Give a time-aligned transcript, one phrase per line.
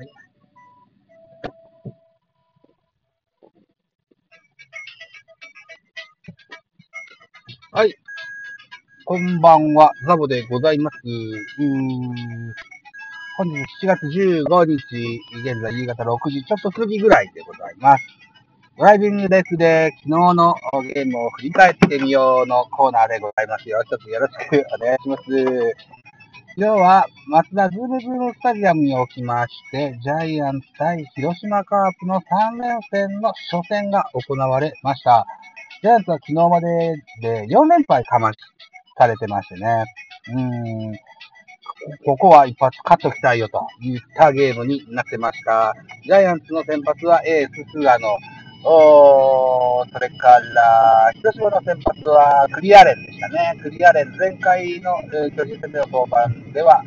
[0.00, 0.12] はい。
[7.72, 7.94] はい。
[9.04, 10.96] こんばんは、ザボでございます。
[11.04, 11.34] うー
[13.36, 18.04] 本日7月15日、現在夕方6時ちょっと過ぎぐらいでございます。
[18.78, 20.54] ドライビングレースで昨日の
[20.94, 23.82] ゲームを振り返ってみようのコーナーでございますよ。
[23.84, 25.99] 一つよろしくお願いします。
[26.60, 35.26] 今日は、松田 Zoom-Zoom スタジアムにおきまして、ジャイアンツ対広島カープの3連戦の初戦が行われました。
[35.82, 36.66] ジャイアンツは昨日まで
[37.22, 38.30] で4連敗かま
[38.98, 39.86] されてましてね。
[40.34, 40.98] うん。
[42.04, 45.74] ここは一発勝っときたいよといったゲームになってました。
[46.04, 48.18] ジャイアンツの先発はエース菅野。
[48.62, 53.58] おそれから、広島の先発は九里亜蓮でしたね。
[53.62, 56.82] 九里亜蓮、前回の、えー巨人戦での登板では、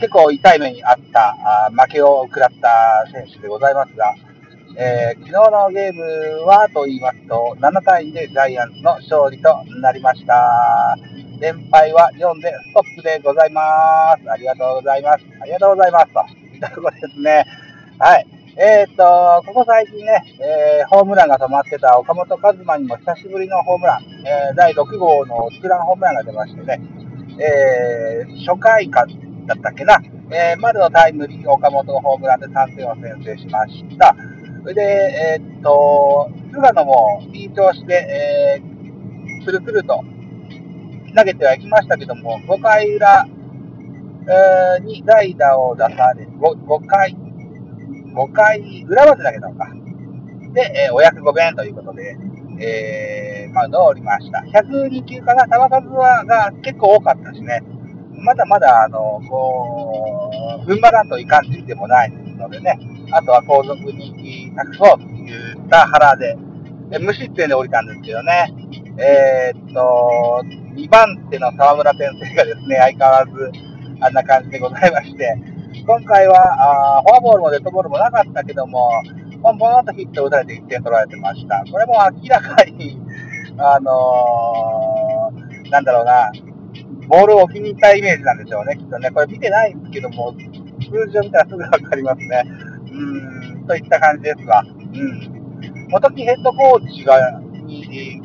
[0.00, 4.14] 結構痛い目にあった、あ負けを食らった選手でございますが、
[4.78, 10.96] えー昨日のゲームはと言いますと、7対2でジャイアンツの勝利となりました。
[11.40, 14.30] 連敗は4でストップでございます。
[14.30, 15.24] ありがとうございます。
[15.42, 16.06] ありがとうございます。
[16.14, 16.20] と
[16.54, 17.44] いったところですね。
[17.98, 18.33] はい。
[18.56, 26.80] えーっと、ここ最近ね、えーホームランが止まってた岡本和真にも久しぶりのホームラン、えー第6号のツーランホームランが出ましてね、
[27.40, 29.06] えー初回か
[29.46, 29.98] だったっけな、
[30.30, 34.14] えー丸のタイムリー、岡本のホームランで3点を先制しました。
[34.72, 40.04] で、えーっと、菅野もいい調子で、えー、くるくると
[41.16, 43.26] 投げてはいきましたけども、5回裏、
[44.28, 47.16] えーに代打を出され、5, 5回、
[48.14, 49.68] 5回裏まで投げたのか。
[50.52, 52.16] で、えーお役御弁ということで、
[52.60, 54.40] えー、マウンドを降りました。
[54.40, 57.62] 102球かな、球数はが結構多かったですね。
[58.24, 60.30] まだまだ、あの、こ
[60.66, 62.78] う、踏ん張らんといかん時でもないのでね、
[63.10, 66.36] あとは後続に託そうといった腹で、
[66.90, 68.52] で無失点で降りたんですけどね、
[68.98, 70.42] えーっと、
[70.76, 73.52] 2番手の沢村先生がですね、相変わらず
[74.00, 75.36] あんな感じでございまして、
[75.86, 78.90] 今回はあフォアボールもデッドボールもなかったけども、
[79.42, 81.62] ポンポンとヒットを打たれて1点取られてました。
[81.70, 82.98] これも明らかに、
[83.58, 86.32] あのーなんだろうな、
[87.08, 89.10] ボールを置きに行ったイメージなんでしょうね、きっとね。
[89.10, 90.34] これ見てないんですけども、
[90.80, 92.44] 数字を見たらすぐわかりますね。
[92.46, 94.64] うーん、といった感じですわ。
[94.64, 95.88] うん。
[95.90, 97.42] 元木ヘッドコーチが、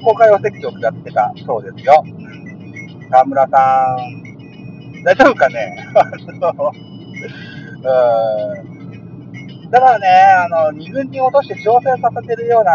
[0.06, 2.06] 公開お説教を下ってたそうですよ。
[3.12, 5.75] 河村さん、大丈夫かね？
[5.96, 6.06] あ
[6.53, 6.72] の、
[7.84, 9.72] うーん。
[9.72, 12.72] だからね、あの、二軍に落として調整させてるような、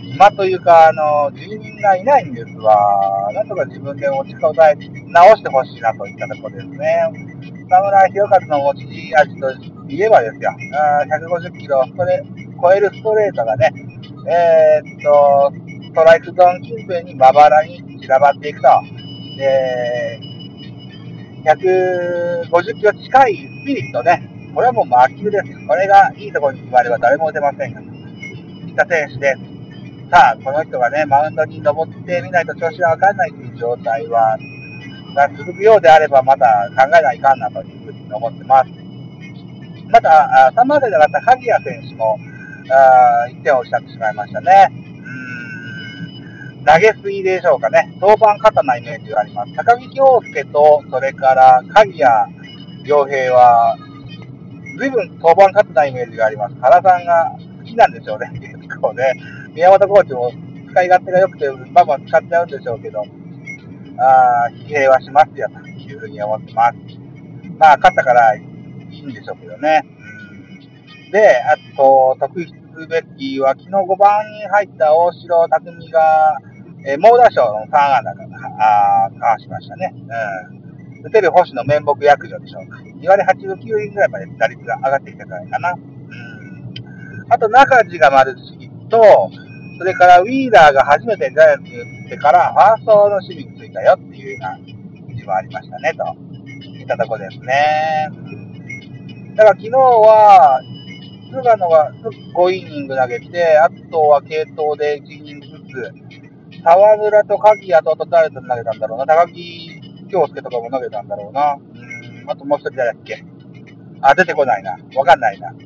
[0.00, 3.30] 暇というか、あの、人員がいないんですわ。
[3.32, 4.76] なんとか自分で持ちこたえ
[5.08, 7.12] 直してほしいなといったところですね。
[7.68, 9.50] 田村博和の持ち味と
[9.88, 12.22] いえばですよ、あー150キロストレ
[12.60, 13.72] 超えるストレートがね、
[14.28, 15.52] えーっと、
[15.84, 18.68] ストライクゾーン近辺にまばらに散らばっていくと。
[19.36, 20.20] で、
[21.44, 24.22] 150キロ近いスピリットね、
[24.54, 25.66] これはもう魔球です。
[25.66, 30.08] これがいいところに決まれば誰も打てませんが、いった選手です。
[30.10, 34.38] さあ、この人がね、マウンドに登ってみないと調子がわかんないという状態は、
[35.16, 38.70] が続くようであれば、また考えないかんなというふうに思ってます。
[39.90, 42.18] また、3番手で上がった鍵谷選手も、
[42.70, 44.81] あ1点を失ってしまいましたね。
[46.64, 47.92] 投げすぎでしょうかね。
[48.00, 49.54] 登板過多ないイメージがあります。
[49.54, 52.34] 高木京介と、それから鍵谷
[52.84, 53.76] 良平は、
[54.78, 56.54] 随分登板過多ないイメージがあります。
[56.60, 58.30] 原さんが好きなんでしょうね。
[58.62, 59.12] 結構ね。
[59.54, 60.32] 宮本コーチも
[60.70, 63.04] 使い勝手が良くて、バンバン使っちゃうんでしょうけど、
[63.98, 66.76] あー疲弊はしますよ、というふうに思ってます。
[67.58, 68.42] まあ、勝ったからい
[68.92, 69.82] いんでしょうけどね。
[71.10, 76.38] で、あと、特筆すべきは、昨日5番に入った大城匠が、
[76.84, 78.24] えー猛打賞の3安打が、
[78.58, 79.94] あーかわしましたね。
[79.94, 81.04] うん。
[81.04, 82.78] 打てる星の面目役所でしょうか。
[82.78, 85.72] 2割8分9厘ぐらいまで打率が上がってきたからかな。
[85.72, 87.32] うん。
[87.32, 89.30] あと、中地が丸次と、
[89.78, 94.58] それからウィーラーが初めてジャイアンツ打ってから、ファーストの守備についたよっていうような
[95.08, 96.04] 記事もありましたね、と
[96.68, 98.08] いったとこですね。
[99.34, 100.60] だから昨日は、
[101.30, 101.92] 菅野が
[102.34, 105.52] 5イニング投げて、あとは継投で1イニングず
[105.98, 106.01] つ、
[106.64, 109.70] 沢村と鍵谷と、あと誰と投げたんだろうな、高木
[110.10, 111.56] 京介とかも投げたんだろうな。
[111.56, 113.24] うん、あともう一人誰だっけ？
[114.00, 114.76] あ、出てこないな。
[114.96, 115.50] わかんないな。
[115.50, 115.58] うん。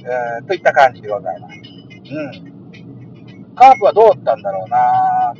[0.00, 1.54] えー、といった感じでございます。
[1.54, 3.54] うん。
[3.54, 5.34] カープはどうだったんだろうな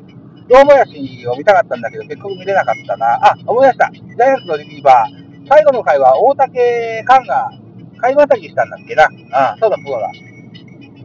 [0.48, 3.06] 堂林を見たかったんだけど、結局見れなかったな。
[3.24, 3.90] あ、思い出した。
[3.92, 7.50] ジャイアンツのリリーバー、最後の回は大竹寛が
[7.98, 9.06] 買いまたぎしたんだっけな。
[9.06, 10.10] うん、そうだそうだ。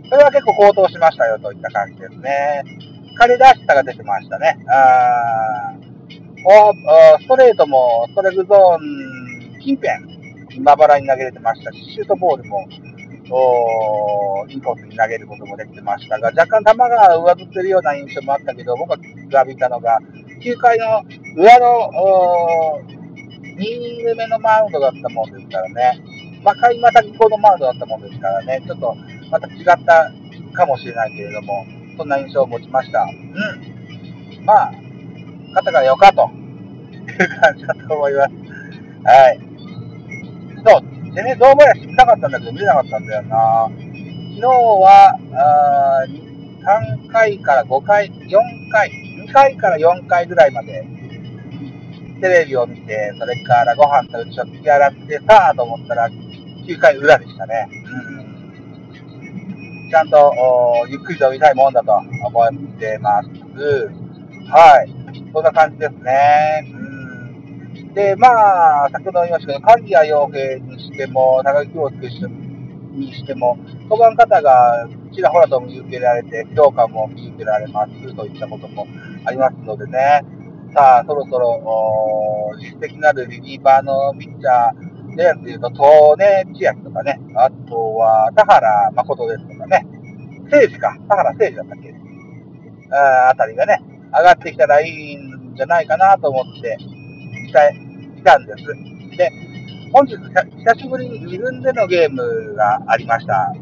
[0.10, 2.64] それは結構高騰しましたよといった感じですね。
[3.18, 4.58] 彼らしさが出てましたね。
[4.70, 5.74] あ
[6.48, 6.74] お
[7.20, 12.68] ストレートもストレートゾーン近辺、まばらに投げれてましたし、シュートボールも
[13.32, 18.96] おインコースに投げることもできてましたが、若干球が上ずってるような印象もあったけど、僕
[19.32, 20.00] が見たのが、
[20.42, 21.02] 9回の
[21.36, 21.90] 裏の
[23.58, 26.00] 2イニング目のマウンドだったもんですからね、
[26.44, 28.96] まあ、開幕先このマウンドだったもんですからね、ちょっと
[29.32, 30.12] また違った
[30.54, 31.66] かもしれないけれども、
[31.98, 33.04] そんな印象を持ちました。
[33.04, 34.46] うん。
[34.46, 34.74] まあ、
[35.56, 38.32] 肩がよかという感じだと思います。
[39.04, 39.40] はい。
[40.66, 41.14] そう。
[41.16, 43.70] でね、堂林見たかったんだけど見れなかったんだよな。
[43.70, 46.06] 昨日は、あ
[46.66, 48.40] 3回から5回、4
[48.72, 48.90] 回、
[49.28, 50.84] 2回から4回ぐらいまで、
[52.20, 57.70] テレビを見て、それからご飯と食器洗ってさあと思ったら、9回裏でしたね。
[58.10, 58.15] うん。
[59.90, 60.34] ちゃんと、
[60.90, 63.30] ゆっくりと見たいもんだと思ってます。
[64.50, 64.94] はい。
[65.34, 66.72] そんな感じですね。
[66.74, 67.94] うん。
[67.94, 68.28] で、ま
[68.86, 72.10] あ、先ほど言いましたけど、鍵谷洋平にしても、高木京介
[72.94, 73.58] にしても、
[73.90, 78.86] 登板方がちらほらと見受けられて、評価も見受けられますといったことも
[79.26, 80.22] ありますのでね。
[80.74, 89.86] さあ、そろそろ、実績なるリリーバーのピッチャー、ジャイアンツで言うと、東根千秋とかね、あとは、田原誠ですとかね、
[90.44, 91.96] 誠治か、田原誠治だったっけ
[92.92, 93.82] ああたりがね、
[94.14, 96.78] 上がってきたらいいんじゃないかなと思って
[97.48, 97.76] いたい
[98.26, 98.66] たんです。
[99.18, 99.32] で、
[99.94, 103.54] 本日、久しぶりに自分でのゲームがありました。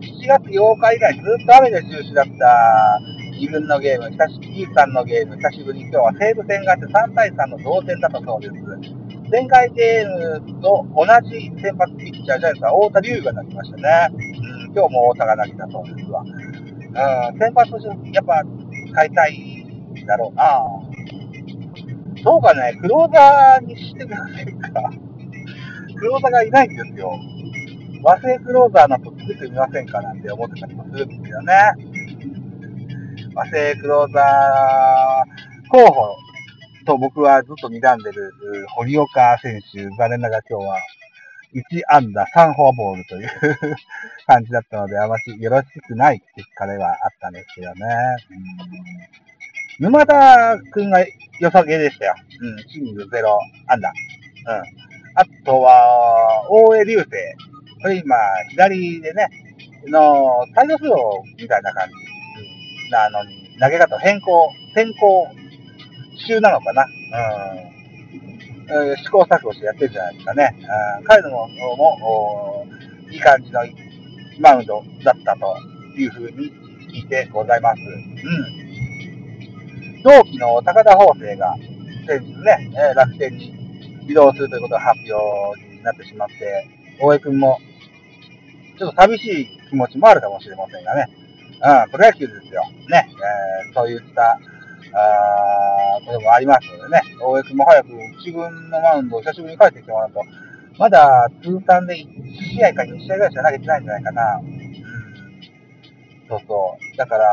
[0.00, 3.00] 7月8日以来ずっと雨で中止だった
[3.40, 9.07] 自分のゲーム、久しぶりさんのゲーム、久しぶりに今日は西武戦があって3対3の同点だったそうです。
[9.30, 14.08] 前回ゲームと同じ先発ピッチャー、ジャイアンツは太田龍がなりましたね。
[14.10, 14.16] う
[14.70, 16.22] ん、今日も太田が投げたそうですわ。
[16.22, 19.66] うん、先発としてやっぱ変えたい
[20.06, 20.64] だろうな
[22.24, 24.90] そうかね、クローザーにしてくださいか。
[25.94, 27.12] クローザーがいないんですよ。
[28.02, 31.54] 和製クローザーなと作ってみませんかなんて思ってたりもするんですよね。
[33.34, 36.27] 和製クローザー候補
[36.88, 38.32] と僕はずっと睨んでる
[38.74, 40.80] 堀岡選手、残念ながら今日は
[41.52, 43.28] 1安打3フォアボールという
[44.26, 47.84] 感じだったので、あまりよろしくない結果ではあったんですけどね。
[49.78, 51.04] 沼田くんが
[51.40, 52.14] 良さげでしたよ。
[52.40, 53.06] うん、チーム0
[53.66, 53.90] 安打。
[53.90, 54.62] うん。
[55.14, 57.06] あとは、大江流星。
[57.82, 58.16] これ今、
[58.50, 59.28] 左でね、
[59.88, 62.90] の、サイドスローみたいな感じ。
[62.90, 65.28] なのに、投げ方変更、転向
[66.26, 66.86] 中なのかな？
[68.70, 68.96] うん。
[68.96, 70.54] 試行錯誤してやってるんじゃないですかね。
[70.98, 72.66] うん、彼のも、も
[73.10, 73.60] いい感じの
[74.40, 75.56] マウンドだったと
[75.96, 76.52] いうふうに
[76.92, 77.80] 聞いてございます。
[77.80, 78.14] うん。
[80.02, 81.56] 同期の高田法生が
[82.06, 83.52] 先日ね、え楽天に
[84.06, 86.68] 移動するということが発表になってしまって、
[87.00, 87.58] 大江君も
[88.78, 91.08] ちょっと寂しい気持ちもあるかもしれませんがね。
[91.60, 92.62] うん、プロ野球ですよ。
[92.88, 93.08] ね、
[93.66, 94.38] えー、そういった
[94.94, 97.88] あこともありますのでね、大江君も早く
[98.24, 100.20] 自分のマウンドを久しぶりに帰ってきてもらうと、
[100.78, 102.06] まだ通算で1
[102.56, 104.40] 試合か2試合ぐらいしか投げてないんじゃないかな。
[104.40, 104.68] うん。
[106.28, 106.96] そうそう。
[106.96, 107.26] だから、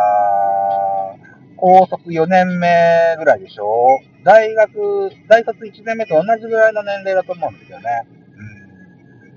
[1.57, 8.07] 高卒4年目ぐらいでしょ大学、大卒1年目と同じぐらいの年齢だと思うんですよね。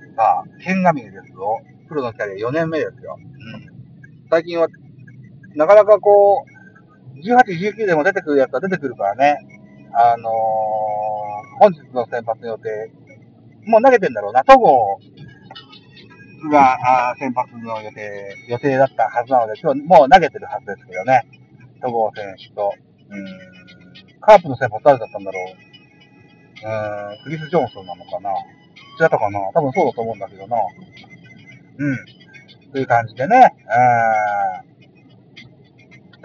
[0.08, 0.14] うん。
[0.16, 1.60] まあ、剣が見ですよ。
[1.88, 3.18] プロのキャリア4年目ですよ。
[3.18, 4.26] うん。
[4.30, 4.68] 最近は、
[5.54, 6.57] なかなかこう、
[7.16, 9.38] 18、19でも出てくるやつは出てくるからね。
[9.92, 10.32] あのー、
[11.60, 12.92] 本日の先発の予定、
[13.66, 14.44] もう投げてんだろうな。
[14.44, 14.98] 戸郷
[16.50, 21.22] があ先発の予定、予定だったはずなので、今日もう投げてるはずですけどね。
[21.80, 22.72] 戸郷選手と、
[23.10, 23.26] うん、
[24.20, 25.68] カープの先発誰だったんだろう。
[26.60, 30.56] うん、クリス・ジョンソンなのかな違ったかな多分そうだと思うんだけどな。
[31.78, 31.98] うん。
[32.72, 33.54] という感じでね。
[34.62, 34.67] うん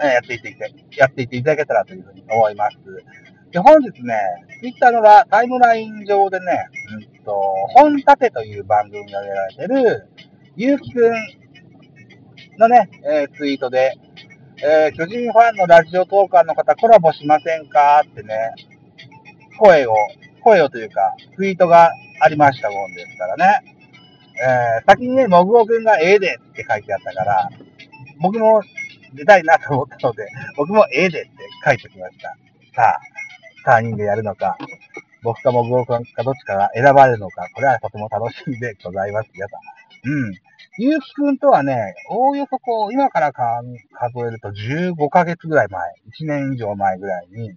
[0.06, 0.56] やっていって
[0.96, 2.76] やっていっていただけたらというふうに思います。
[3.50, 4.14] で、本日ね、
[4.60, 6.46] ツイッターのタイムライン上でね、
[6.96, 7.32] うんと、
[7.74, 10.08] 本立てという番組が上げられてる、
[10.56, 11.12] ゆうきくん
[12.58, 13.94] のね、えー、ツイートで、
[14.62, 18.54] えー、巨人ファンのラジオトーカーの方コラボしませんかってね、
[19.58, 19.94] 声を、
[20.42, 23.74] 声をというか、ツイートがありましたもんですからね。
[24.36, 27.50] えー、先にね、もぐおくんがええでって書いてあったから、
[28.20, 28.62] 僕も
[29.14, 31.30] 出たいなと思ったので、僕もええでって
[31.64, 32.36] 書いてきました。
[32.74, 32.98] さ
[33.64, 34.56] あ、3人でやるのか、
[35.22, 39.30] 僕かも僕かどっちかが選ばれるのか、これはとても楽しみでございます。
[39.32, 40.10] 皆さん。
[40.10, 40.34] うん。
[40.76, 43.64] ゆうきくんとはね、おおよそこう、今から数
[44.26, 45.80] えると15ヶ月ぐらい前、
[46.20, 47.52] 1年以上前ぐらいに、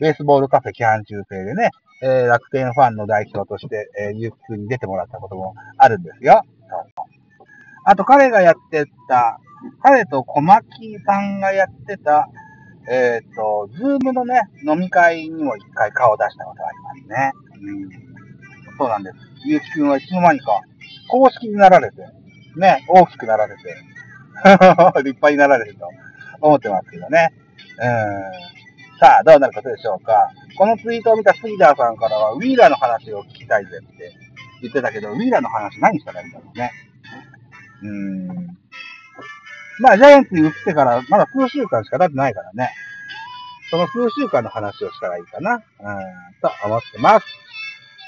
[0.00, 1.70] ベースボールカフェ期間中制でね、
[2.02, 6.42] えー、楽天ファンの代表として、えー、ゆうきくんに出てもらったこともあるんですよ。
[6.68, 7.16] そうそう
[7.88, 9.38] あと彼がやってた、
[9.82, 10.66] 彼と小牧
[11.04, 12.28] さんがやってた、
[12.88, 17.32] えっ、ー、と、ズームのね、飲み会にも一回顔を出したことがありますね。
[17.62, 17.90] うん。
[18.78, 19.16] そうなんです。
[19.44, 20.60] ゆうきくんはいつの間にか、
[21.08, 22.02] 公式になられて、
[22.56, 23.62] ね、大きくなられて、
[25.02, 25.88] 立派になられると
[26.40, 27.32] 思ってますけどね。
[27.78, 27.86] う
[28.94, 28.98] ん。
[28.98, 30.30] さあ、どうなることでしょうか。
[30.56, 34.12] このツイートを見た杉田さんからは、ウィーラーの話を聞きたいぜって
[34.62, 36.72] 言ってたけど、ウィーラーの話何したらいいんだろうね。
[37.82, 38.58] うん。
[39.80, 42.70] まあ、ジャイアンツに移ってからまだ数週間しか経ってないからね。
[43.70, 45.54] その数週間の話をしたらいいかな。
[45.54, 45.60] うん、
[46.40, 47.26] と思ってます。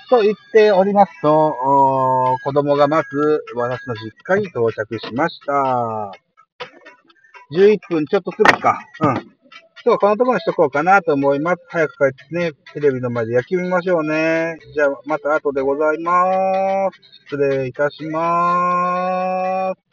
[0.08, 6.12] と言っておりますと、子供がまず私の実家に到着しました。
[7.52, 8.80] 11分ちょっとするか。
[9.00, 9.38] うん。
[9.84, 11.58] 今日はこのところにしとこうかなと思います。
[11.68, 14.56] 早く帰ってね、テレビの前で野球見ましょうね。
[14.74, 17.00] じゃあ、また後でございます。
[17.30, 19.88] 失礼いたします。